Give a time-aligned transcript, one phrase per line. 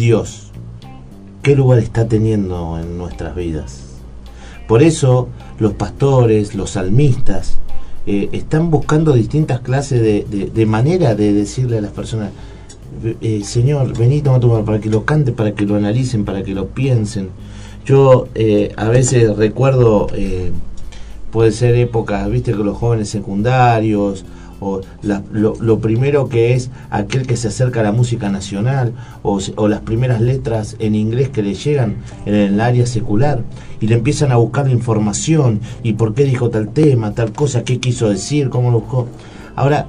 [0.00, 0.50] Dios,
[1.42, 3.90] ¿qué lugar está teniendo en nuestras vidas?
[4.66, 5.28] Por eso
[5.58, 7.58] los pastores, los salmistas,
[8.06, 12.30] eh, están buscando distintas clases de, manera de decirle a las personas,
[13.20, 16.54] eh, Señor, vení, toma tu para que lo cante, para que lo analicen, para que
[16.54, 17.28] lo piensen.
[17.84, 20.06] Yo eh, a veces recuerdo,
[21.30, 24.24] puede ser épocas, viste, que los jóvenes secundarios,
[24.60, 28.92] o lo, primero que es aquel que se acerca a la música nacional
[29.22, 31.96] o, las primeras letras en inglés que le llegan
[32.26, 33.42] en el área secular
[33.80, 37.64] y le empiezan a buscar la información y por qué dijo tal tema, tal cosa,
[37.64, 39.08] qué quiso decir, cómo lo buscó.
[39.56, 39.86] Ahora,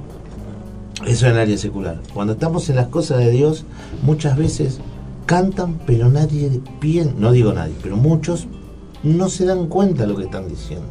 [1.06, 2.00] eso en el área secular.
[2.14, 3.64] Cuando estamos en las cosas de Dios,
[4.02, 4.80] muchas veces
[5.26, 8.46] cantan, pero nadie piensa, no digo nadie, pero muchos
[9.02, 10.86] no se dan cuenta de lo que están diciendo.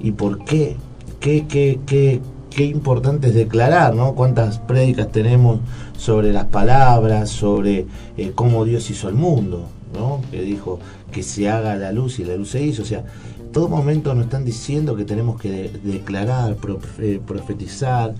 [0.00, 0.76] ¿Y por qué?
[1.20, 4.14] ¿Qué, qué, qué, qué importante es declarar, ¿no?
[4.14, 5.60] Cuántas prédicas tenemos
[5.96, 10.20] sobre las palabras, sobre eh, cómo Dios hizo el mundo, ¿no?
[10.30, 10.78] Que dijo
[11.12, 12.82] que se haga la luz y la luz se hizo.
[12.82, 13.04] O sea,
[13.52, 16.56] todo momento nos están diciendo que tenemos que declarar,
[16.98, 18.14] eh, profetizar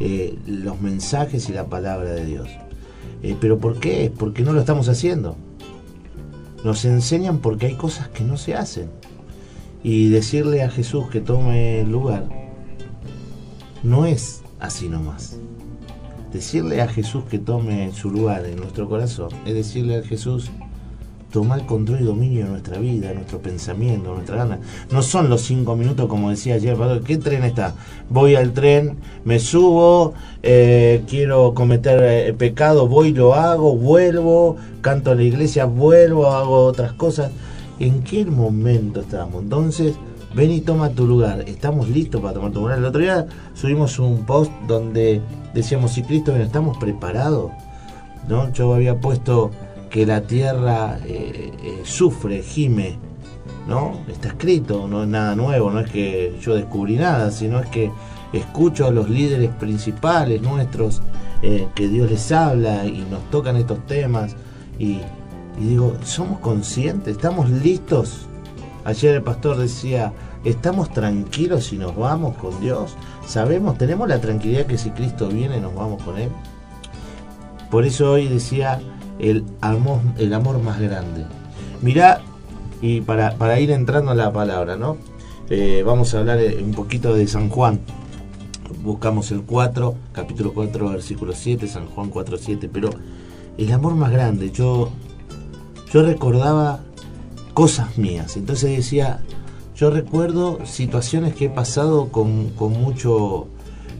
[0.00, 2.48] eh, los mensajes y la palabra de Dios.
[3.40, 4.12] ¿Pero por qué?
[4.14, 5.34] Porque no lo estamos haciendo.
[6.62, 8.90] Nos enseñan porque hay cosas que no se hacen.
[9.82, 12.43] Y decirle a Jesús que tome el lugar
[13.84, 15.36] no es así nomás.
[16.32, 20.50] Decirle a Jesús que tome su lugar en nuestro corazón es decirle a Jesús,
[21.30, 24.58] toma el control y dominio de nuestra vida, de nuestro pensamiento, de nuestra gana.
[24.90, 27.74] No son los cinco minutos como decía ayer, ¿qué tren está?
[28.08, 35.10] Voy al tren, me subo, eh, quiero cometer eh, pecado, voy, lo hago, vuelvo, canto
[35.10, 37.30] a la iglesia, vuelvo, hago otras cosas.
[37.80, 39.42] ¿En qué momento estamos?
[39.42, 39.94] Entonces,
[40.34, 41.44] ven y toma tu lugar.
[41.46, 42.78] Estamos listos para tomar tu lugar.
[42.78, 45.20] El otro día subimos un post donde
[45.54, 47.52] decíamos, si Cristo viene, ¿estamos preparados?
[48.28, 48.52] ¿No?
[48.52, 49.50] Yo había puesto
[49.90, 52.96] que la tierra eh, eh, sufre, gime,
[53.68, 54.00] ¿no?
[54.08, 57.90] Está escrito, no es nada nuevo, no es que yo descubrí nada, sino es que
[58.32, 61.00] escucho a los líderes principales nuestros,
[61.42, 64.34] eh, que Dios les habla y nos tocan estos temas
[64.78, 64.98] y
[65.60, 67.16] digo, ¿somos conscientes?
[67.16, 68.26] ¿Estamos listos?
[68.84, 70.12] Ayer el pastor decía,
[70.44, 72.96] ¿estamos tranquilos si nos vamos con Dios?
[73.26, 76.28] ¿Sabemos, tenemos la tranquilidad que si Cristo viene nos vamos con Él?
[77.70, 78.80] Por eso hoy decía
[79.18, 81.24] el amor, el amor más grande.
[81.80, 82.20] Mirá,
[82.82, 84.98] y para, ir entrando a la palabra, ¿no?
[85.48, 87.80] Eh, vamos a hablar eh, un poquito de San Juan.
[88.82, 92.90] Buscamos el 4, capítulo 4, versículo 7, San Juan 4, 7, pero
[93.56, 94.90] el amor más grande, yo,
[95.90, 96.80] yo recordaba
[97.54, 98.36] cosas mías.
[98.36, 99.20] Entonces decía,
[99.76, 103.46] yo recuerdo situaciones que he pasado con, mucho,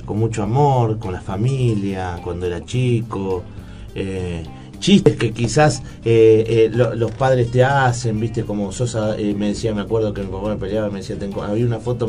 [0.05, 3.43] con mucho amor, con la familia, cuando era chico.
[3.95, 4.43] Eh,
[4.81, 9.81] chistes que quizás eh, eh, los padres te hacen, viste, como Sosa me decía, me
[9.81, 12.07] acuerdo que mi papá me peleaba, me decía, tengo, había una foto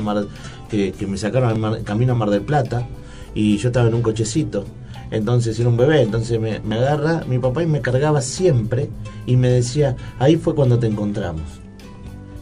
[0.70, 2.86] que, me sacaron camino a Mar del Plata
[3.34, 4.66] y yo estaba en un cochecito
[5.12, 8.90] entonces era un bebé, entonces me, agarra mi papá y me cargaba siempre
[9.26, 11.44] y me decía, ahí fue cuando te encontramos.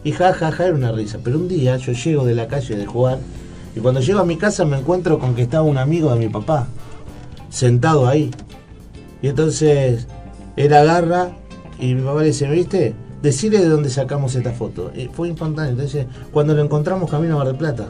[0.03, 1.19] Y ja, ja, ja, era una risa.
[1.23, 3.19] Pero un día yo llego de la calle de jugar
[3.75, 6.29] y cuando llego a mi casa me encuentro con que estaba un amigo de mi
[6.29, 6.67] papá,
[7.49, 8.31] sentado ahí.
[9.21, 10.07] Y entonces
[10.55, 11.31] él agarra
[11.79, 12.93] y mi papá le dice, ¿viste?
[13.21, 14.91] Decirle de dónde sacamos esta foto.
[14.95, 15.71] Y fue instantáneo.
[15.71, 17.87] Entonces, cuando lo encontramos camino a Mar del Plata.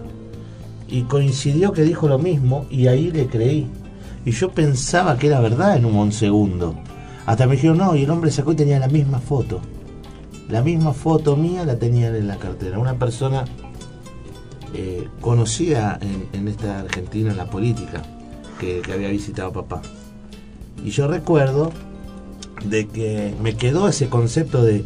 [0.88, 3.68] Y coincidió que dijo lo mismo y ahí le creí.
[4.26, 6.76] Y yo pensaba que era verdad en un segundo.
[7.26, 9.62] Hasta me dijeron, no, y el hombre sacó y tenía la misma foto.
[10.50, 12.80] La misma foto mía la tenía en la cartera.
[12.80, 13.46] Una persona
[14.76, 16.00] eh, conocida
[16.32, 18.02] en, esta Argentina en la política,
[18.60, 19.82] que, había visitado a papá.
[20.84, 21.72] Y yo recuerdo
[22.66, 24.84] de que me quedó ese concepto de,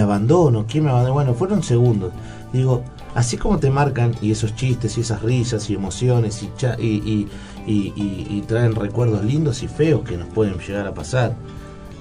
[0.00, 0.66] abandono.
[0.68, 1.14] ¿Quién me abandonó?
[1.14, 2.12] Bueno, fueron segundos.
[2.52, 2.84] Digo,
[3.14, 7.28] así como te marcan y esos chistes y esas risas y emociones y, y, y,
[8.46, 11.36] traen recuerdos lindos y feos que nos pueden llegar a pasar.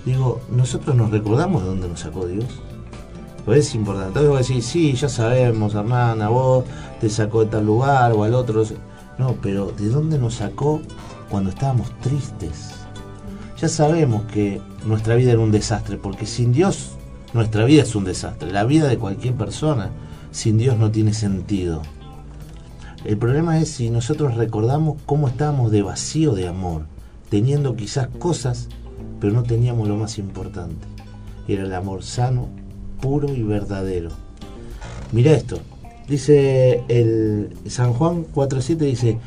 [0.05, 2.45] Digo, nosotros nos recordamos de dónde nos sacó Dios.
[3.45, 4.07] Pues es importante.
[4.19, 6.65] Entonces vos decís, sí, ya sabemos, hermana, vos
[6.99, 8.63] te sacó de tal lugar o al otro.
[9.17, 10.81] No, pero ¿de dónde nos sacó
[11.29, 12.71] cuando estábamos tristes?
[13.59, 16.91] Ya sabemos que nuestra vida era un desastre, porque sin Dios
[17.33, 18.51] nuestra vida es un desastre.
[18.51, 19.91] La vida de cualquier persona
[20.31, 21.81] sin Dios no tiene sentido.
[23.05, 26.83] El problema es si nosotros recordamos cómo estábamos de vacío de amor,
[27.29, 28.67] teniendo quizás cosas,
[29.21, 30.85] pero no teníamos lo más importante.
[31.47, 32.49] Era el amor sano,
[32.99, 34.09] puro y verdadero.
[35.13, 35.59] Mira esto,
[36.09, 39.17] dice el San Juan 4.7, dice,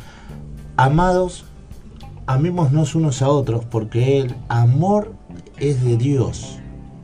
[0.76, 1.46] amados,
[2.26, 5.14] amémonos unos a otros porque el amor
[5.58, 6.58] es de Dios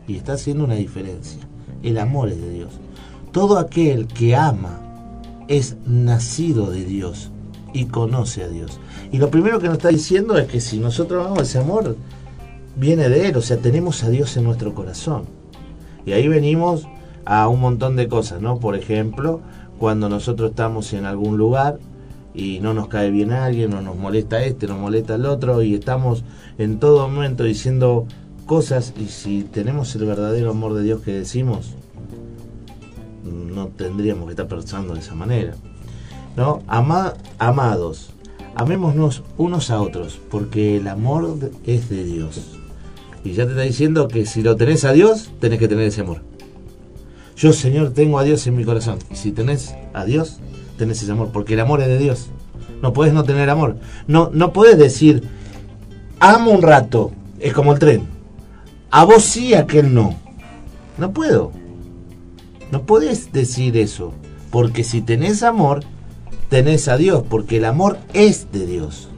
[0.06, 1.40] y está haciendo una diferencia.
[1.82, 2.72] El amor es de Dios.
[3.32, 4.87] Todo aquel que ama
[5.48, 7.30] es nacido de Dios
[7.72, 8.78] y conoce a Dios.
[9.10, 11.96] Y lo primero que nos está diciendo es que si nosotros amamos ese amor,
[12.76, 15.24] viene de Él, o sea, tenemos a Dios en nuestro corazón.
[16.06, 16.86] Y ahí venimos
[17.24, 18.58] a un montón de cosas, ¿no?
[18.58, 19.40] Por ejemplo,
[19.78, 21.78] cuando nosotros estamos en algún lugar
[22.34, 25.74] y no nos cae bien alguien, o nos molesta este, nos molesta el otro, y
[25.74, 26.24] estamos
[26.56, 28.06] en todo momento diciendo
[28.46, 31.74] cosas, y si tenemos el verdadero amor de Dios que decimos,
[33.28, 35.54] no tendríamos que estar pensando de esa manera.
[36.36, 36.62] ¿No?
[36.68, 38.10] amados,
[38.54, 42.58] amémonos unos a otros, porque el amor es de Dios.
[43.24, 46.02] Y ya te está diciendo que si lo tenés a Dios, tenés que tener ese
[46.02, 46.22] amor.
[47.36, 48.98] Yo, Señor, tengo a Dios en mi corazón.
[49.10, 50.38] Y si tenés a Dios,
[50.76, 52.28] tenés ese amor, porque el amor es de Dios.
[52.82, 53.76] No puedes no tener amor.
[54.06, 55.22] No, no puedes decir,
[56.20, 58.06] amo un rato, es como el tren.
[58.90, 60.14] A vos sí, a aquel no.
[60.96, 61.52] No puedo.
[62.70, 64.12] No puedes decir eso,
[64.50, 65.84] porque si tenés amor,
[66.48, 69.08] tenés a Dios, porque el amor es de Dios.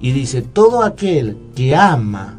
[0.00, 2.38] Y dice, todo aquel que ama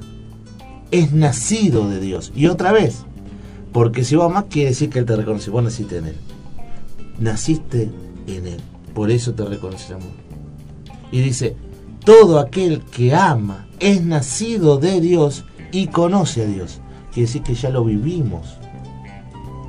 [0.91, 2.31] es nacido de Dios.
[2.35, 3.05] Y otra vez,
[3.71, 6.15] porque si vos amas quiere decir que Él te reconoce, vos naciste en Él.
[7.19, 7.89] Naciste
[8.27, 8.61] en Él,
[8.93, 10.11] por eso te reconoce el amor.
[11.11, 11.55] Y dice,
[12.03, 16.79] todo aquel que ama es nacido de Dios y conoce a Dios.
[17.11, 18.57] Quiere decir que ya lo vivimos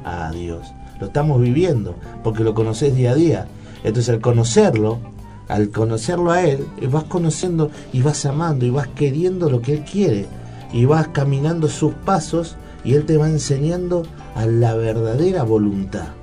[0.04, 0.72] a Dios.
[1.00, 3.46] Lo estamos viviendo porque lo conoces día a día.
[3.82, 4.98] Entonces al conocerlo,
[5.48, 9.84] al conocerlo a Él, vas conociendo y vas amando y vas queriendo lo que Él
[9.84, 10.26] quiere.
[10.72, 14.04] Y vas caminando sus pasos y Él te va enseñando
[14.34, 16.20] a la verdadera voluntad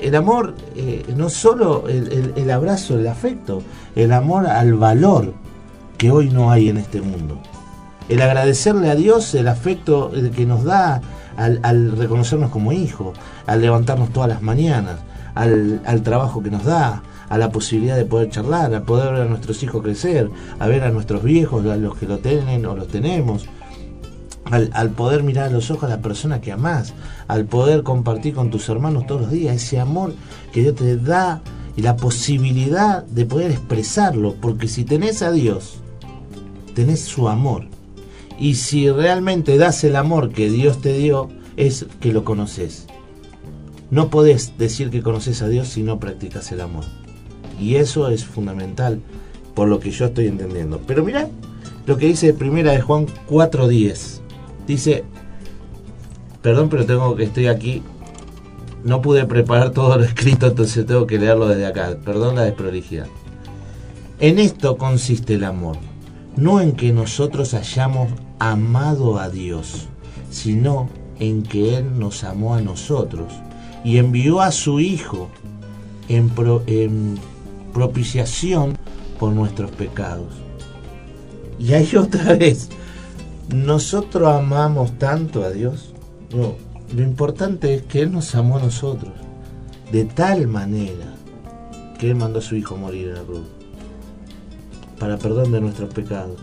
[0.00, 3.62] el amor, eh, no solo el, abrazo, el afecto,
[3.96, 5.34] el amor al valor
[5.96, 7.40] que hoy no hay en este mundo.
[8.08, 11.02] El agradecerle a Dios el afecto que nos da
[11.38, 14.96] al, reconocernos como hijos, al levantarnos todas las mañanas,
[15.34, 19.22] al, al, trabajo que nos da, a la posibilidad de poder charlar, a poder ver
[19.22, 22.74] a nuestros hijos crecer, a ver a nuestros viejos, a los que lo tienen o
[22.74, 23.46] los tenemos,
[24.50, 26.94] al, poder mirar a los ojos a la persona que amás,
[27.28, 30.14] al poder compartir con tus hermanos todos los días, ese amor
[30.52, 31.42] que Dios te da
[31.76, 35.76] y la posibilidad de poder expresarlo, porque si tenés a Dios,
[36.74, 37.66] tenés su amor.
[38.38, 42.86] Y si realmente das el amor que Dios te dio, es que lo conoces.
[43.90, 46.84] No podés decir que conoces a Dios si no practicas el amor.
[47.58, 49.00] Y eso es fundamental
[49.54, 50.80] por lo que yo estoy entendiendo.
[50.86, 51.28] Pero mira
[51.86, 54.20] lo que dice primera de Juan 4.10.
[54.66, 55.04] Dice,
[56.42, 57.82] perdón, pero tengo que estoy aquí.
[58.84, 61.96] No pude preparar todo lo escrito, entonces tengo que leerlo desde acá.
[62.04, 63.06] Perdón la desprolijidad.
[64.20, 65.76] En esto consiste el amor,
[66.36, 68.08] no en que nosotros hayamos
[68.38, 69.88] amado a Dios,
[70.30, 70.88] sino
[71.18, 73.32] en que Él nos amó a nosotros
[73.84, 75.28] y envió a su Hijo
[76.08, 76.30] en,
[77.72, 78.76] propiciación
[79.18, 80.34] por nuestros pecados.
[81.58, 82.68] Y ahí otra vez,
[83.54, 85.94] nosotros amamos tanto a Dios.
[86.34, 86.54] No,
[86.94, 89.12] lo importante es que Él nos amó a nosotros
[89.92, 91.14] de tal manera
[91.98, 93.46] que Él mandó a su Hijo morir en la cruz
[94.98, 96.40] para perdón de nuestros pecados.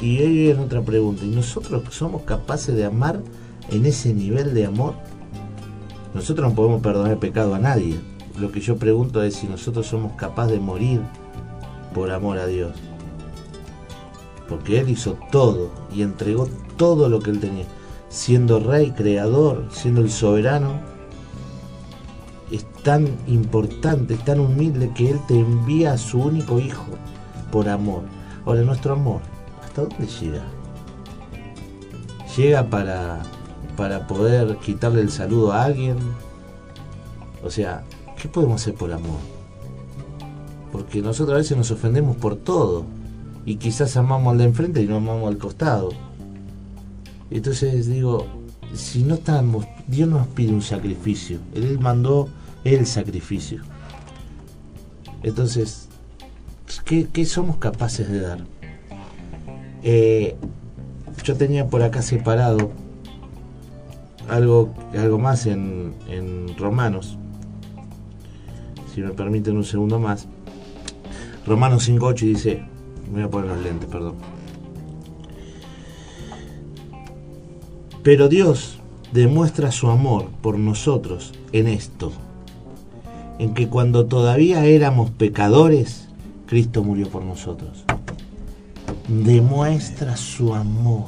[0.00, 1.24] Y ahí es otra pregunta.
[1.24, 3.20] ¿Y nosotros somos capaces de amar
[3.70, 4.94] en ese nivel de amor?
[6.14, 7.98] Nosotros no podemos perdonar pecado a nadie.
[8.38, 11.00] Lo que yo pregunto es si nosotros somos capaces de morir
[11.94, 12.72] por amor a Dios
[14.48, 17.64] porque Él hizo todo y entregó todo lo que Él tenía.
[18.08, 20.80] Siendo rey, creador, siendo el soberano,
[22.50, 26.86] es tan importante, es tan humilde que Él te envía a su único hijo
[27.50, 28.02] por amor.
[28.44, 29.20] Ahora, nuestro amor,
[29.74, 30.44] ¿hasta dónde llega?
[32.36, 33.22] ¿Llega para,
[33.76, 35.96] para poder quitarle el saludo a alguien?
[37.42, 37.82] O sea,
[38.20, 39.18] ¿qué podemos hacer por amor?
[40.70, 42.84] Porque nosotros a veces nos ofendemos por todo
[43.44, 45.90] y quizás amamos al de enfrente y no amamos al costado.
[47.30, 48.26] Entonces digo,
[48.74, 52.28] si no estamos, Dios nos pide un sacrificio, Él mandó
[52.62, 53.62] el sacrificio.
[55.24, 55.88] Entonces,
[56.84, 58.44] ¿qué, somos capaces de dar?
[59.86, 60.34] Eh,
[61.24, 62.70] yo tenía por acá separado
[64.30, 65.92] algo, algo más en,
[66.56, 67.18] Romanos,
[68.94, 70.26] si me permiten un segundo más.
[71.46, 72.64] Romanos 5.8 dice,
[73.12, 74.14] voy a poner los lentes, perdón.
[78.02, 78.78] Pero Dios
[79.12, 82.10] demuestra su amor por nosotros en esto,
[83.38, 86.08] en que cuando todavía éramos pecadores,
[86.46, 87.84] Cristo murió por nosotros.
[89.08, 91.06] Demuestra su amor.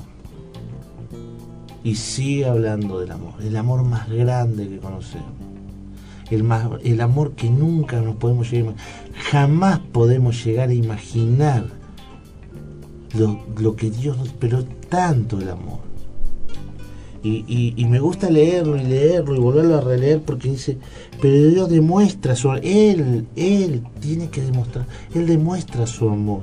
[1.83, 5.27] Y sigue hablando del amor, el amor más grande que conocemos.
[6.31, 8.77] El, más, el amor que nunca nos podemos llegar a
[9.31, 11.67] Jamás podemos llegar a imaginar
[13.15, 14.29] lo, que Dios nos...
[14.31, 15.87] Pero tanto el amor.
[17.23, 20.79] Y, me gusta leerlo y leerlo y volverlo a releer porque dice,
[21.21, 26.43] pero Dios demuestra su Él, Él tiene que demostrar, Él demuestra su amor.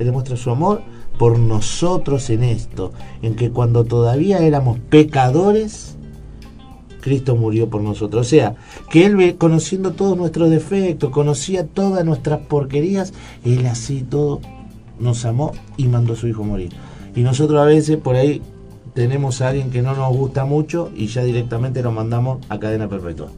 [0.00, 0.80] Él demuestra su amor
[1.18, 5.96] por nosotros en esto, en que cuando todavía éramos pecadores,
[7.02, 8.26] Cristo murió por nosotros.
[8.26, 8.56] O sea,
[8.88, 13.12] que Él, conociendo todos nuestros defectos, conocía todas nuestras porquerías,
[13.44, 14.40] Él así todo
[14.98, 16.72] nos amó y mandó a su Hijo morir.
[17.14, 18.40] Y nosotros a veces por ahí
[18.94, 22.88] tenemos a alguien que no nos gusta mucho y ya directamente lo mandamos a cadena
[22.88, 23.28] perpetua.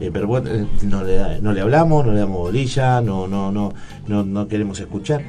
[0.00, 3.72] Eh, pero bueno, eh, no le, le hablamos, no le damos bolilla, no, no, no,
[4.06, 5.22] no queremos escuchar.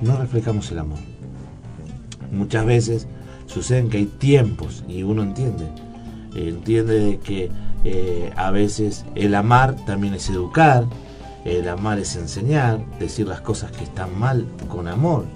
[0.00, 0.98] No reflejamos el amor.
[2.32, 3.06] Muchas veces
[3.46, 5.66] suceden que hay tiempos y uno entiende.
[6.34, 7.50] Entiende de que
[7.84, 10.84] eh, a veces el amar también es educar,
[11.44, 15.26] el amar es enseñar, decir las cosas que están mal con amor.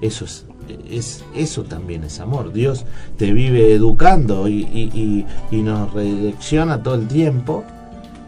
[0.00, 0.46] Eso es
[0.90, 2.52] es, eso también es amor.
[2.52, 2.84] Dios
[3.16, 7.64] te vive educando y, nos redirecciona todo el tiempo.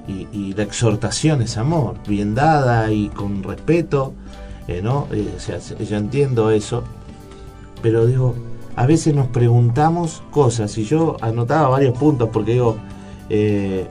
[0.07, 4.15] Y, la exhortación es amor, bien dada y con respeto.
[4.69, 5.09] Eh, ¿no?
[5.13, 5.37] Eh,
[5.89, 6.85] yo entiendo eso.
[7.83, 8.35] Pero digo,
[8.77, 10.77] a veces nos preguntamos cosas.
[10.79, 12.77] Y yo anotaba varios puntos porque digo,
[13.31, 13.87] eh,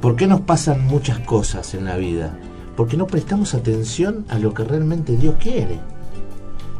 [0.00, 2.38] ¿por qué nos pasan muchas cosas en la vida?
[2.76, 5.78] Porque no prestamos atención a lo que realmente Dios quiere.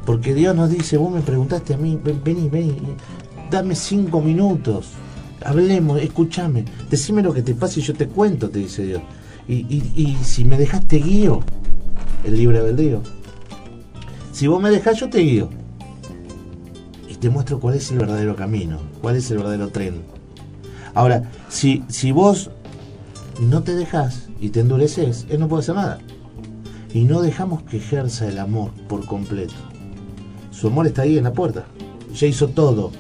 [0.05, 2.77] Porque Dios nos dice, vos me preguntaste a mí, vení, vení,
[3.51, 4.93] dame cinco minutos,
[5.45, 9.03] hablemos, escúchame, decime lo que te pasa y yo te cuento, te dice Dios.
[9.49, 11.41] Y, si me dejaste guío,
[12.25, 13.03] el libre albedrío.
[14.33, 15.49] Si vos me dejás, yo te guío.
[17.09, 20.03] Y te muestro cuál es el verdadero camino, cuál es el verdadero tren.
[20.95, 22.51] Ahora, si, si vos
[23.41, 25.99] no te dejas y te endureces, Él no puede hacer nada.
[26.93, 29.55] Y no dejamos que ejerza el amor por completo.
[30.51, 31.67] Su amor está ahí en la puerta.
[32.15, 32.93] Ya hizo todo.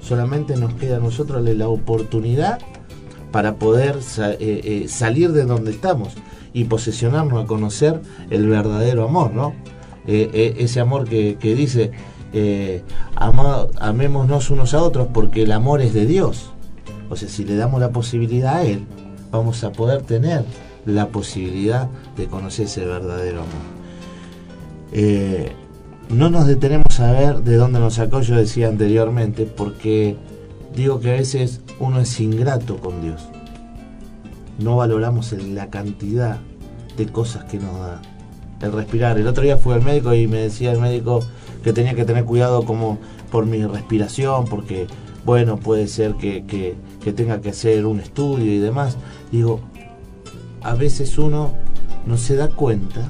[0.00, 2.58] Solamente nos queda a nosotros la oportunidad
[3.30, 6.14] para poder eh, eh, salir de donde estamos
[6.52, 9.54] y posesionarnos a conocer el verdadero amor, ¿no?
[10.06, 11.92] Eh, ese amor que, dice,
[13.78, 16.50] amémonos unos a otros porque el amor es de Dios.
[17.08, 18.86] O sea, si le damos la posibilidad a Él,
[19.30, 20.44] vamos a poder tener
[20.86, 23.80] la posibilidad de conocer ese verdadero amor
[26.10, 30.16] no nos detenemos a ver de dónde nos sacó, yo decía anteriormente, porque
[30.74, 33.28] digo que a veces uno es ingrato con Dios.
[34.60, 36.38] No valoramos la cantidad
[36.96, 38.02] de cosas que nos da.
[38.60, 39.18] El respirar.
[39.18, 41.20] El otro día fui al médico y me decía el médico
[41.64, 42.98] que tenía que tener cuidado como
[43.30, 44.86] por mi respiración, porque,
[45.24, 48.98] bueno, puede ser que, que tenga que hacer un estudio y demás.
[49.32, 49.60] Digo,
[50.62, 51.54] a veces uno
[52.06, 53.08] no se da cuenta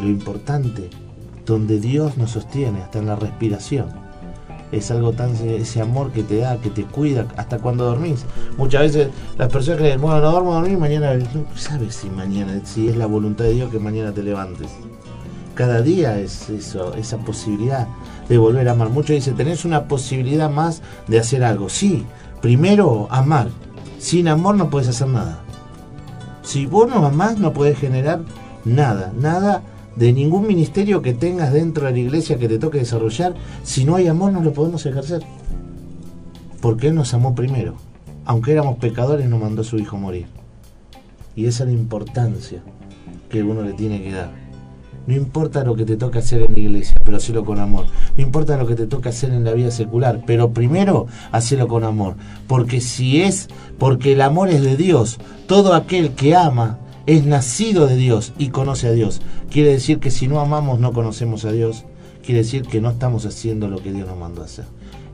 [0.00, 0.90] lo importante
[1.46, 4.03] donde Dios nos sostiene, hasta en la respiración.
[4.74, 8.24] Es algo tan, ese amor que te da, que te cuida, hasta cuando dormís.
[8.56, 12.60] Muchas veces las personas creen, bueno, no duermo a dormir, mañana, no sabes si mañana,
[12.64, 14.70] si es la voluntad de Dios que mañana te levantes.
[15.54, 17.86] Cada día es eso, esa posibilidad
[18.28, 18.88] de volver a amar.
[18.88, 21.68] Muchos dicen, tenés una posibilidad más de hacer algo.
[21.68, 22.04] Sí,
[22.42, 23.50] primero amar.
[24.00, 25.44] Sin amor no puedes hacer nada.
[26.42, 28.22] Si vos no amás, no puedes generar
[28.64, 29.62] nada, nada
[29.96, 33.96] de ningún ministerio que tengas dentro de la iglesia que te toque desarrollar, si no
[33.96, 35.22] hay amor no lo podemos ejercer.
[36.60, 37.74] Porque Él nos amó primero.
[38.24, 40.26] Aunque éramos pecadores, nos mandó a su Hijo morir.
[41.36, 42.62] Y esa es la importancia
[43.28, 44.44] que uno le tiene que dar.
[45.06, 47.84] No importa lo que te toque hacer en la iglesia, pero hacelo con amor.
[48.16, 51.84] No importa lo que te toque hacer en la vida secular, pero primero hacelo con
[51.84, 52.14] amor.
[52.46, 53.48] Porque si es,
[53.78, 58.48] porque el amor es de Dios, todo aquel que ama es nacido de Dios y
[58.48, 59.20] conoce a Dios.
[59.50, 61.84] Quiere decir que si no amamos no conocemos a Dios.
[62.24, 64.64] Quiere decir que no estamos haciendo lo que Dios nos mandó a hacer.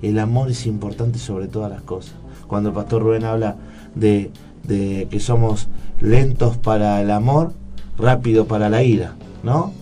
[0.00, 2.14] El amor es importante sobre todas las cosas.
[2.46, 3.56] Cuando el pastor Rubén habla
[3.94, 4.30] de,
[4.66, 5.68] que somos
[6.00, 7.52] lentos para el amor,
[7.98, 9.72] rápido para la ira, ¿no?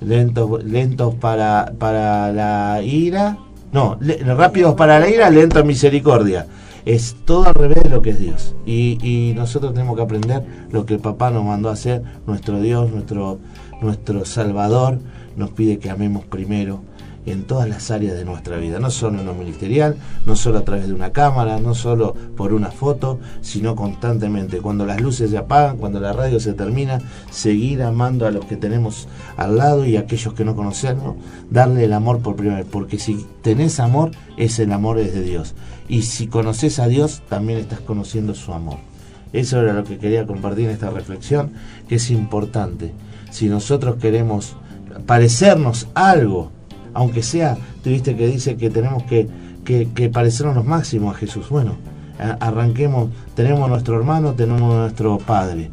[0.00, 3.38] Lentos, lentos para, para la ira,
[3.72, 3.98] no,
[4.36, 6.46] rápidos para la ira, lentos en misericordia
[6.88, 8.54] es todo al revés de lo que es Dios.
[8.64, 12.90] Y, nosotros tenemos que aprender lo que el papá nos mandó a hacer, nuestro Dios,
[12.90, 13.38] nuestro,
[13.82, 14.98] nuestro Salvador,
[15.36, 16.80] nos pide que amemos primero
[17.30, 20.64] en todas las áreas de nuestra vida, no solo en lo ministerial, no solo a
[20.64, 24.58] través de una cámara, no solo por una foto, sino constantemente.
[24.58, 28.56] Cuando las luces se apagan, cuando la radio se termina, seguir amando a los que
[28.56, 31.16] tenemos al lado y a aquellos que no conocemos,
[31.50, 35.22] darle el amor por primera vez, porque si tenés amor, es el amor es de
[35.22, 35.54] Dios.
[35.88, 38.78] Y si conoces a Dios, también estás conociendo su amor.
[39.32, 41.52] Eso era lo que quería compartir en esta reflexión,
[41.88, 42.92] que es importante.
[43.30, 44.56] Si nosotros queremos
[45.06, 46.50] parecernos algo,
[46.98, 49.28] aunque sea, tuviste que dice que tenemos que,
[49.64, 51.48] que, parecernos los máximos a Jesús.
[51.48, 51.76] Bueno,
[52.40, 55.70] arranquemos, tenemos nuestro hermano, tenemos nuestro padre.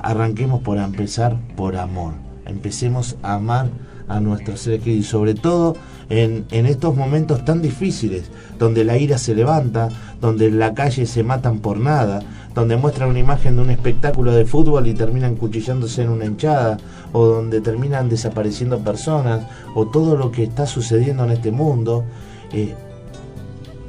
[0.00, 2.12] Arranquemos por empezar por amor.
[2.46, 3.70] Empecemos a amar
[4.06, 5.76] a nuestros seres queridos y sobre todo
[6.10, 9.88] en, estos momentos tan difíciles, donde la ira se levanta,
[10.20, 12.20] donde en la calle se matan por nada,
[12.54, 16.78] donde muestran una imagen de un espectáculo de fútbol y terminan cuchillándose en una hinchada,
[17.12, 22.04] o donde terminan desapareciendo personas, o todo lo que está sucediendo en este mundo,
[22.52, 22.74] eh,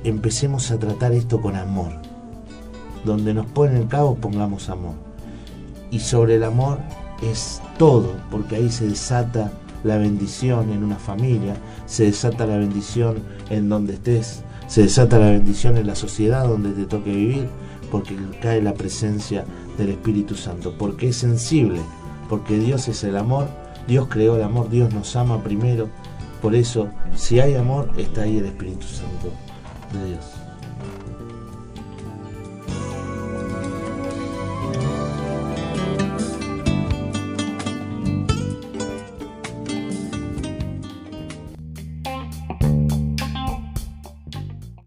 [0.04, 1.94] empecemos a tratar esto con amor.
[3.06, 4.96] Donde nos ponen cabo, pongamos amor.
[5.90, 6.80] Y sobre el amor
[7.24, 9.52] es todo, porque ahí se desata
[9.84, 11.56] la bendición en una familia,
[11.86, 13.18] se desata la bendición
[13.50, 17.48] en donde estés, se desata la bendición en la sociedad donde te toque vivir
[17.92, 19.46] porque cae la presencia
[19.78, 21.82] del Espíritu Santo, porque es sensible,
[22.30, 23.48] porque Dios es el amor,
[23.88, 25.90] Dios creó el amor, Dios nos ama primero,
[26.42, 29.32] por eso si hay amor está ahí el Espíritu Santo
[29.94, 30.39] de Dios.